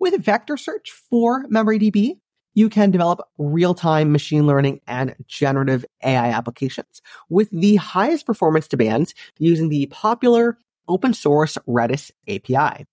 With 0.00 0.24
vector 0.24 0.56
search 0.56 0.92
for 1.10 1.44
MemoryDB, 1.48 2.18
you 2.54 2.70
can 2.70 2.90
develop 2.90 3.20
real-time 3.36 4.12
machine 4.12 4.46
learning 4.46 4.80
and 4.86 5.14
generative 5.26 5.84
AI 6.02 6.30
applications 6.30 7.02
with 7.28 7.50
the 7.50 7.76
highest 7.76 8.24
performance 8.24 8.66
demands 8.66 9.14
using 9.38 9.68
the 9.68 9.86
popular 9.88 10.56
open 10.88 11.12
source 11.12 11.58
Redis 11.68 12.10
API. 12.26 12.86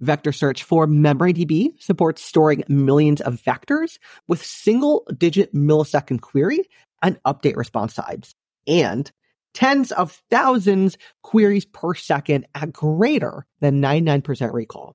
Vector 0.00 0.32
search 0.32 0.62
for 0.62 0.86
MemoryDB 0.86 1.82
supports 1.82 2.22
storing 2.22 2.62
millions 2.68 3.22
of 3.22 3.40
vectors 3.42 3.98
with 4.28 4.44
single 4.44 5.06
digit 5.16 5.54
millisecond 5.54 6.20
query 6.20 6.68
and 7.00 7.18
update 7.22 7.56
response 7.56 7.94
times 7.94 8.34
and 8.66 9.10
tens 9.54 9.92
of 9.92 10.22
thousands 10.30 10.98
queries 11.22 11.64
per 11.64 11.94
second 11.94 12.46
at 12.54 12.70
greater 12.70 13.46
than 13.60 13.80
99% 13.80 14.52
recall. 14.52 14.94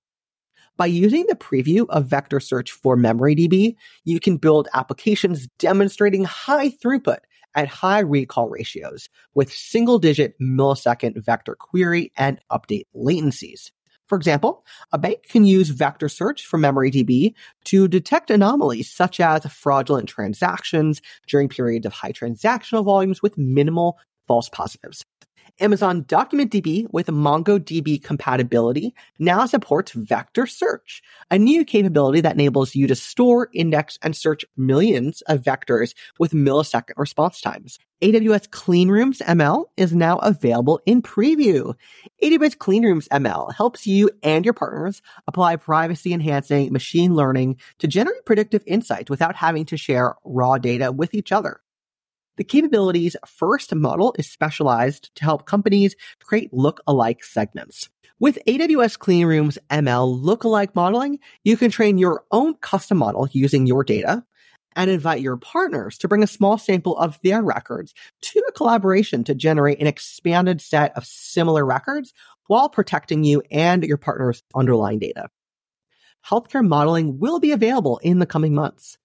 By 0.77 0.87
using 0.87 1.25
the 1.27 1.35
preview 1.35 1.85
of 1.87 2.07
vector 2.07 2.41
search 2.41 2.71
for 2.71 2.97
MemoryDB, 2.97 3.75
you 4.03 4.19
can 4.19 4.35
build 4.35 4.67
applications 4.73 5.47
demonstrating 5.57 6.25
high 6.25 6.69
throughput 6.69 7.19
at 7.55 7.69
high 7.69 7.99
recall 7.99 8.49
ratios 8.49 9.07
with 9.33 9.53
single 9.53 9.99
digit 9.99 10.37
millisecond 10.41 11.23
vector 11.23 11.55
query 11.55 12.11
and 12.17 12.41
update 12.51 12.87
latencies. 12.93 13.71
For 14.07 14.17
example, 14.17 14.65
a 14.91 14.97
bank 14.97 15.23
can 15.29 15.45
use 15.45 15.69
vector 15.69 16.09
search 16.09 16.45
from 16.45 16.61
MemoryDB 16.61 17.33
to 17.65 17.87
detect 17.87 18.29
anomalies 18.29 18.91
such 18.91 19.21
as 19.21 19.45
fraudulent 19.45 20.09
transactions 20.09 21.01
during 21.27 21.47
periods 21.47 21.85
of 21.85 21.93
high 21.93 22.11
transactional 22.11 22.83
volumes 22.83 23.21
with 23.21 23.37
minimal 23.37 23.97
false 24.27 24.49
positives. 24.49 25.05
Amazon 25.59 26.03
DocumentDB 26.03 26.87
with 26.91 27.07
MongoDB 27.07 28.03
compatibility 28.03 28.93
now 29.19 29.45
supports 29.45 29.91
vector 29.93 30.45
search, 30.45 31.01
a 31.31 31.37
new 31.37 31.63
capability 31.63 32.21
that 32.21 32.33
enables 32.33 32.75
you 32.75 32.87
to 32.87 32.95
store, 32.95 33.49
index, 33.53 33.97
and 34.01 34.15
search 34.15 34.45
millions 34.57 35.21
of 35.23 35.41
vectors 35.41 35.93
with 36.19 36.31
millisecond 36.31 36.93
response 36.97 37.41
times. 37.41 37.79
AWS 38.01 38.49
Cleanrooms 38.49 39.21
ML 39.21 39.65
is 39.77 39.95
now 39.95 40.17
available 40.17 40.81
in 40.85 41.01
preview. 41.01 41.73
AWS 42.21 42.57
Cleanrooms 42.57 43.07
ML 43.07 43.53
helps 43.55 43.87
you 43.87 44.09
and 44.21 44.43
your 44.43 44.53
partners 44.53 45.01
apply 45.27 45.55
privacy 45.55 46.13
enhancing 46.13 46.73
machine 46.73 47.15
learning 47.15 47.57
to 47.79 47.87
generate 47.87 48.25
predictive 48.25 48.63
insights 48.67 49.09
without 49.09 49.35
having 49.35 49.65
to 49.65 49.77
share 49.77 50.15
raw 50.25 50.57
data 50.57 50.91
with 50.91 51.13
each 51.13 51.31
other. 51.31 51.61
The 52.37 52.43
capabilities 52.43 53.15
first 53.25 53.73
model 53.73 54.13
is 54.19 54.29
specialized 54.29 55.09
to 55.15 55.23
help 55.23 55.45
companies 55.45 55.95
create 56.21 56.53
look-alike 56.53 57.23
segments. 57.23 57.89
With 58.19 58.39
AWS 58.45 58.97
Cleanrooms 58.97 59.57
ML 59.69 60.21
look-alike 60.21 60.75
modeling, 60.75 61.19
you 61.43 61.55
can 61.55 61.71
train 61.71 61.97
your 61.97 62.25
own 62.31 62.55
custom 62.55 62.97
model 62.97 63.27
using 63.31 63.67
your 63.67 63.83
data 63.83 64.25
and 64.75 64.89
invite 64.89 65.21
your 65.21 65.37
partners 65.37 65.97
to 65.99 66.07
bring 66.09 66.23
a 66.23 66.27
small 66.27 66.57
sample 66.57 66.97
of 66.97 67.19
their 67.23 67.41
records 67.41 67.93
to 68.21 68.43
a 68.47 68.51
collaboration 68.51 69.23
to 69.23 69.35
generate 69.35 69.79
an 69.79 69.87
expanded 69.87 70.61
set 70.61 70.95
of 70.97 71.05
similar 71.05 71.65
records 71.65 72.13
while 72.47 72.67
protecting 72.67 73.23
you 73.23 73.41
and 73.49 73.83
your 73.83 73.97
partner's 73.97 74.43
underlying 74.53 74.99
data. 74.99 75.29
Healthcare 76.27 76.67
modeling 76.67 77.19
will 77.19 77.39
be 77.39 77.51
available 77.51 77.99
in 77.99 78.19
the 78.19 78.25
coming 78.25 78.53
months. 78.53 78.97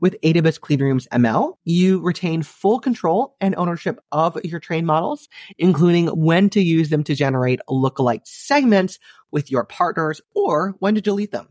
With 0.00 0.20
AWS 0.22 0.60
Cleanrooms 0.60 1.08
ML, 1.08 1.54
you 1.64 2.00
retain 2.00 2.44
full 2.44 2.78
control 2.78 3.34
and 3.40 3.56
ownership 3.56 3.98
of 4.12 4.38
your 4.44 4.60
trained 4.60 4.86
models, 4.86 5.28
including 5.58 6.06
when 6.06 6.50
to 6.50 6.60
use 6.60 6.88
them 6.88 7.02
to 7.04 7.16
generate 7.16 7.60
lookalike 7.68 8.24
segments 8.24 9.00
with 9.32 9.50
your 9.50 9.64
partners 9.64 10.20
or 10.34 10.76
when 10.78 10.94
to 10.94 11.00
delete 11.00 11.32
them. 11.32 11.48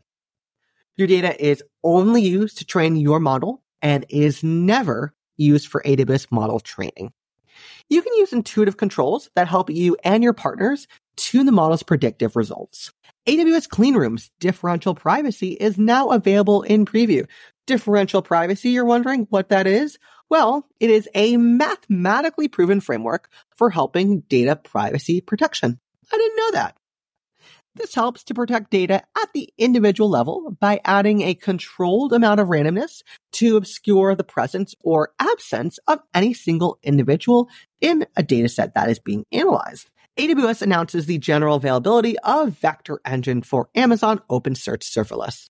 Your 0.95 1.07
data 1.07 1.35
is 1.43 1.61
only 1.83 2.21
used 2.21 2.59
to 2.59 2.65
train 2.65 2.95
your 2.95 3.19
model 3.19 3.63
and 3.81 4.05
is 4.09 4.43
never 4.43 5.13
used 5.35 5.67
for 5.67 5.83
AWS 5.85 6.31
model 6.31 6.61
training. 6.61 7.11
You 7.89 8.01
can 8.01 8.13
use 8.13 8.33
intuitive 8.33 8.77
controls 8.77 9.29
that 9.35 9.47
help 9.47 9.69
you 9.69 9.97
and 10.03 10.23
your 10.23 10.33
partners 10.33 10.87
tune 11.17 11.45
the 11.45 11.51
model's 11.51 11.83
predictive 11.83 12.35
results. 12.35 12.93
AWS 13.27 13.67
Cleanrooms 13.67 14.29
differential 14.39 14.95
privacy 14.95 15.51
is 15.51 15.77
now 15.77 16.09
available 16.09 16.61
in 16.61 16.85
preview, 16.85 17.27
differential 17.67 18.23
privacy, 18.23 18.71
you're 18.71 18.85
wondering 18.85 19.27
what 19.29 19.49
that 19.49 19.67
is? 19.67 19.99
Well, 20.29 20.67
it 20.79 20.89
is 20.89 21.07
a 21.13 21.37
mathematically 21.37 22.47
proven 22.47 22.81
framework 22.81 23.29
for 23.55 23.69
helping 23.69 24.21
data 24.21 24.55
privacy 24.55 25.21
protection. 25.21 25.79
I 26.11 26.17
didn't 26.17 26.37
know 26.37 26.51
that. 26.53 26.77
This 27.75 27.93
helps 27.93 28.23
to 28.23 28.33
protect 28.33 28.71
data 28.71 29.03
at 29.21 29.33
the 29.33 29.53
individual 29.57 30.09
level 30.09 30.57
by 30.59 30.81
adding 30.83 31.21
a 31.21 31.35
controlled 31.35 32.11
amount 32.11 32.39
of 32.39 32.47
randomness 32.47 33.03
to 33.33 33.55
obscure 33.55 34.15
the 34.15 34.23
presence 34.23 34.73
or 34.83 35.11
absence 35.19 35.77
of 35.87 35.99
any 36.11 36.33
single 36.33 36.79
individual 36.81 37.49
in 37.79 38.07
a 38.15 38.23
dataset 38.23 38.73
that 38.73 38.89
is 38.89 38.97
being 38.97 39.25
analyzed. 39.31 39.91
AWS 40.17 40.63
announces 40.63 41.05
the 41.05 41.19
general 41.19 41.57
availability 41.57 42.17
of 42.19 42.57
Vector 42.57 42.99
Engine 43.05 43.43
for 43.43 43.69
Amazon 43.75 44.21
OpenSearch 44.27 44.81
Serverless 44.81 45.47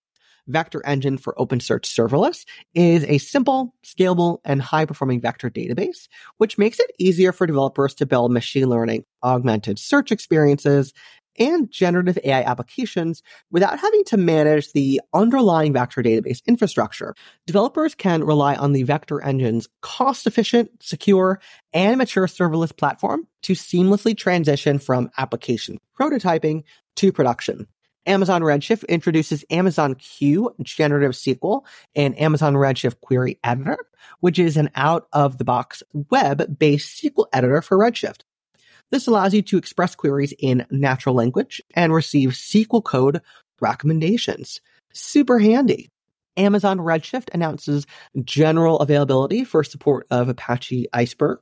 vector 0.48 0.86
engine 0.86 1.18
for 1.18 1.36
OpenSearch 1.38 1.84
serverless 1.84 2.46
is 2.74 3.04
a 3.06 3.18
simple, 3.18 3.74
scalable, 3.86 4.40
and 4.46 4.62
high 4.62 4.86
performing 4.86 5.22
vector 5.22 5.50
database, 5.50 6.08
which 6.38 6.58
makes 6.58 6.80
it 6.80 6.92
easier 6.98 7.32
for 7.32 7.46
developers 7.46 7.94
to 7.96 8.06
build 8.06 8.32
machine 8.32 8.70
learning 8.70 9.06
augmented 9.24 9.80
search 9.80 10.12
experiences 10.12 10.94
and 11.40 11.70
generative 11.70 12.18
AI 12.24 12.42
applications 12.42 13.22
without 13.52 13.80
having 13.80 14.04
to 14.06 14.18
manage 14.18 14.72
the 14.74 15.02
underlying 15.14 15.74
vector 15.74 16.02
database 16.02 16.44
infrastructure. 16.46 17.16
Developers 17.46 17.96
can 17.96 18.24
rely 18.24 18.56
on 18.56 18.74
the 18.74 18.84
vector 18.84 19.22
engine's 19.24 19.68
cost 19.82 20.28
efficient, 20.28 20.72
secure, 20.82 21.40
and 21.74 21.98
mature 21.98 22.28
serverless 22.28 22.76
platform 22.76 23.28
to 23.44 23.54
seamlessly 23.54 24.18
transition 24.18 24.80
from 24.80 25.10
application 25.18 25.78
prototyping 26.00 26.64
to 26.96 27.12
production. 27.12 27.68
Amazon 28.08 28.42
Redshift 28.42 28.88
introduces 28.88 29.44
Amazon 29.50 29.96
Q 29.96 30.56
Generative 30.62 31.12
SQL 31.12 31.64
and 31.96 32.20
Amazon 32.20 32.56
Redshift 32.56 33.02
Query 33.02 33.38
Editor, 33.44 33.78
which 34.22 34.40
is 34.40 34.58
an 34.58 34.70
out 34.76 35.08
of 35.14 35.38
the 35.38 35.44
box 35.44 35.84
web 36.10 36.58
based 36.58 37.04
SQL 37.04 37.26
editor 37.34 37.62
for 37.62 37.78
Redshift. 37.78 38.22
This 38.90 39.08
allows 39.08 39.34
you 39.34 39.42
to 39.44 39.58
express 39.58 39.96
queries 39.96 40.34
in 40.40 40.66
natural 40.72 41.14
language 41.14 41.62
and 41.76 41.94
receive 41.94 42.30
SQL 42.30 42.84
code 42.84 43.22
recommendations. 43.60 44.62
Super 44.94 45.40
handy. 45.40 45.90
Amazon 46.38 46.78
Redshift 46.78 47.30
announces 47.34 47.86
general 48.24 48.80
availability 48.80 49.44
for 49.44 49.64
support 49.64 50.08
of 50.10 50.30
Apache 50.30 50.88
Iceberg. 50.94 51.40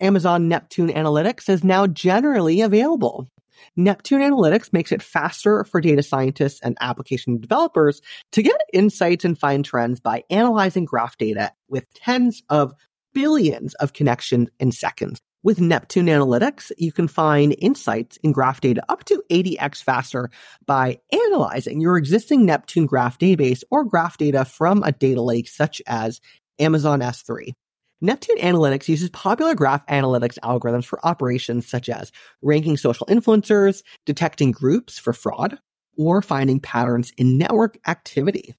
Amazon 0.00 0.48
Neptune 0.48 0.90
Analytics 0.90 1.48
is 1.48 1.64
now 1.64 1.86
generally 1.86 2.60
available. 2.60 3.28
Neptune 3.76 4.20
Analytics 4.20 4.72
makes 4.72 4.92
it 4.92 5.02
faster 5.02 5.64
for 5.64 5.80
data 5.80 6.02
scientists 6.02 6.60
and 6.60 6.76
application 6.80 7.40
developers 7.40 8.00
to 8.32 8.42
get 8.42 8.60
insights 8.72 9.24
and 9.24 9.38
find 9.38 9.64
trends 9.64 10.00
by 10.00 10.24
analyzing 10.30 10.84
graph 10.84 11.18
data 11.18 11.52
with 11.68 11.92
tens 11.94 12.42
of 12.48 12.74
billions 13.14 13.74
of 13.74 13.92
connections 13.92 14.48
in 14.60 14.72
seconds. 14.72 15.20
With 15.44 15.60
Neptune 15.60 16.06
Analytics, 16.06 16.72
you 16.78 16.90
can 16.90 17.06
find 17.06 17.54
insights 17.58 18.16
in 18.24 18.32
graph 18.32 18.60
data 18.60 18.82
up 18.88 19.04
to 19.04 19.22
80x 19.30 19.84
faster 19.84 20.30
by 20.66 20.98
analyzing 21.12 21.80
your 21.80 21.96
existing 21.96 22.44
Neptune 22.44 22.86
graph 22.86 23.18
database 23.18 23.62
or 23.70 23.84
graph 23.84 24.18
data 24.18 24.44
from 24.44 24.82
a 24.82 24.90
data 24.90 25.22
lake 25.22 25.48
such 25.48 25.80
as 25.86 26.20
Amazon 26.58 27.00
S3. 27.00 27.52
Neptune 28.00 28.38
Analytics 28.38 28.86
uses 28.86 29.10
popular 29.10 29.56
graph 29.56 29.84
analytics 29.86 30.38
algorithms 30.38 30.84
for 30.84 31.04
operations 31.04 31.66
such 31.66 31.88
as 31.88 32.12
ranking 32.42 32.76
social 32.76 33.06
influencers, 33.08 33.82
detecting 34.06 34.52
groups 34.52 35.00
for 35.00 35.12
fraud, 35.12 35.58
or 35.96 36.22
finding 36.22 36.60
patterns 36.60 37.12
in 37.16 37.38
network 37.38 37.76
activity. 37.88 38.54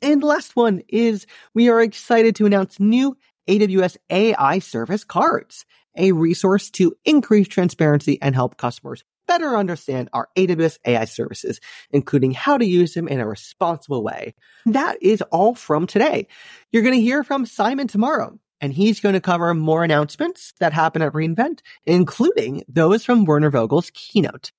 And 0.00 0.22
last 0.22 0.54
one 0.54 0.82
is 0.88 1.26
we 1.54 1.68
are 1.70 1.82
excited 1.82 2.36
to 2.36 2.46
announce 2.46 2.78
new 2.78 3.16
AWS 3.48 3.96
AI 4.10 4.60
service 4.60 5.02
cards, 5.02 5.66
a 5.96 6.12
resource 6.12 6.70
to 6.70 6.94
increase 7.04 7.48
transparency 7.48 8.22
and 8.22 8.36
help 8.36 8.56
customers 8.58 9.02
better 9.26 9.56
understand 9.56 10.08
our 10.12 10.28
AWS 10.36 10.78
AI 10.86 11.04
services, 11.04 11.60
including 11.90 12.30
how 12.30 12.56
to 12.56 12.64
use 12.64 12.94
them 12.94 13.08
in 13.08 13.18
a 13.18 13.26
responsible 13.26 14.04
way. 14.04 14.34
That 14.66 15.02
is 15.02 15.20
all 15.22 15.56
from 15.56 15.88
today. 15.88 16.28
You're 16.70 16.84
going 16.84 16.94
to 16.94 17.00
hear 17.00 17.24
from 17.24 17.44
Simon 17.44 17.88
tomorrow 17.88 18.38
and 18.60 18.72
he's 18.72 19.00
going 19.00 19.14
to 19.14 19.20
cover 19.20 19.52
more 19.54 19.84
announcements 19.84 20.52
that 20.60 20.72
happen 20.72 21.02
at 21.02 21.12
reInvent, 21.12 21.60
including 21.86 22.64
those 22.68 23.04
from 23.04 23.24
Werner 23.24 23.50
Vogels' 23.50 23.92
keynote. 23.92 24.52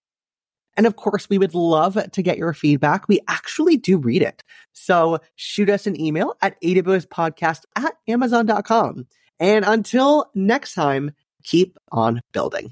And 0.77 0.85
of 0.85 0.95
course, 0.95 1.29
we 1.29 1.37
would 1.37 1.53
love 1.53 1.97
to 2.11 2.21
get 2.21 2.37
your 2.37 2.53
feedback. 2.53 3.07
We 3.09 3.19
actually 3.27 3.75
do 3.75 3.97
read 3.97 4.21
it. 4.21 4.43
So 4.71 5.19
shoot 5.35 5.69
us 5.69 5.87
an 5.87 5.99
email 5.99 6.35
at 6.41 6.59
awspodcast 6.61 7.63
at 7.75 7.95
amazon.com. 8.07 9.07
And 9.39 9.65
until 9.65 10.31
next 10.33 10.75
time, 10.75 11.11
keep 11.43 11.77
on 11.91 12.21
building. 12.31 12.71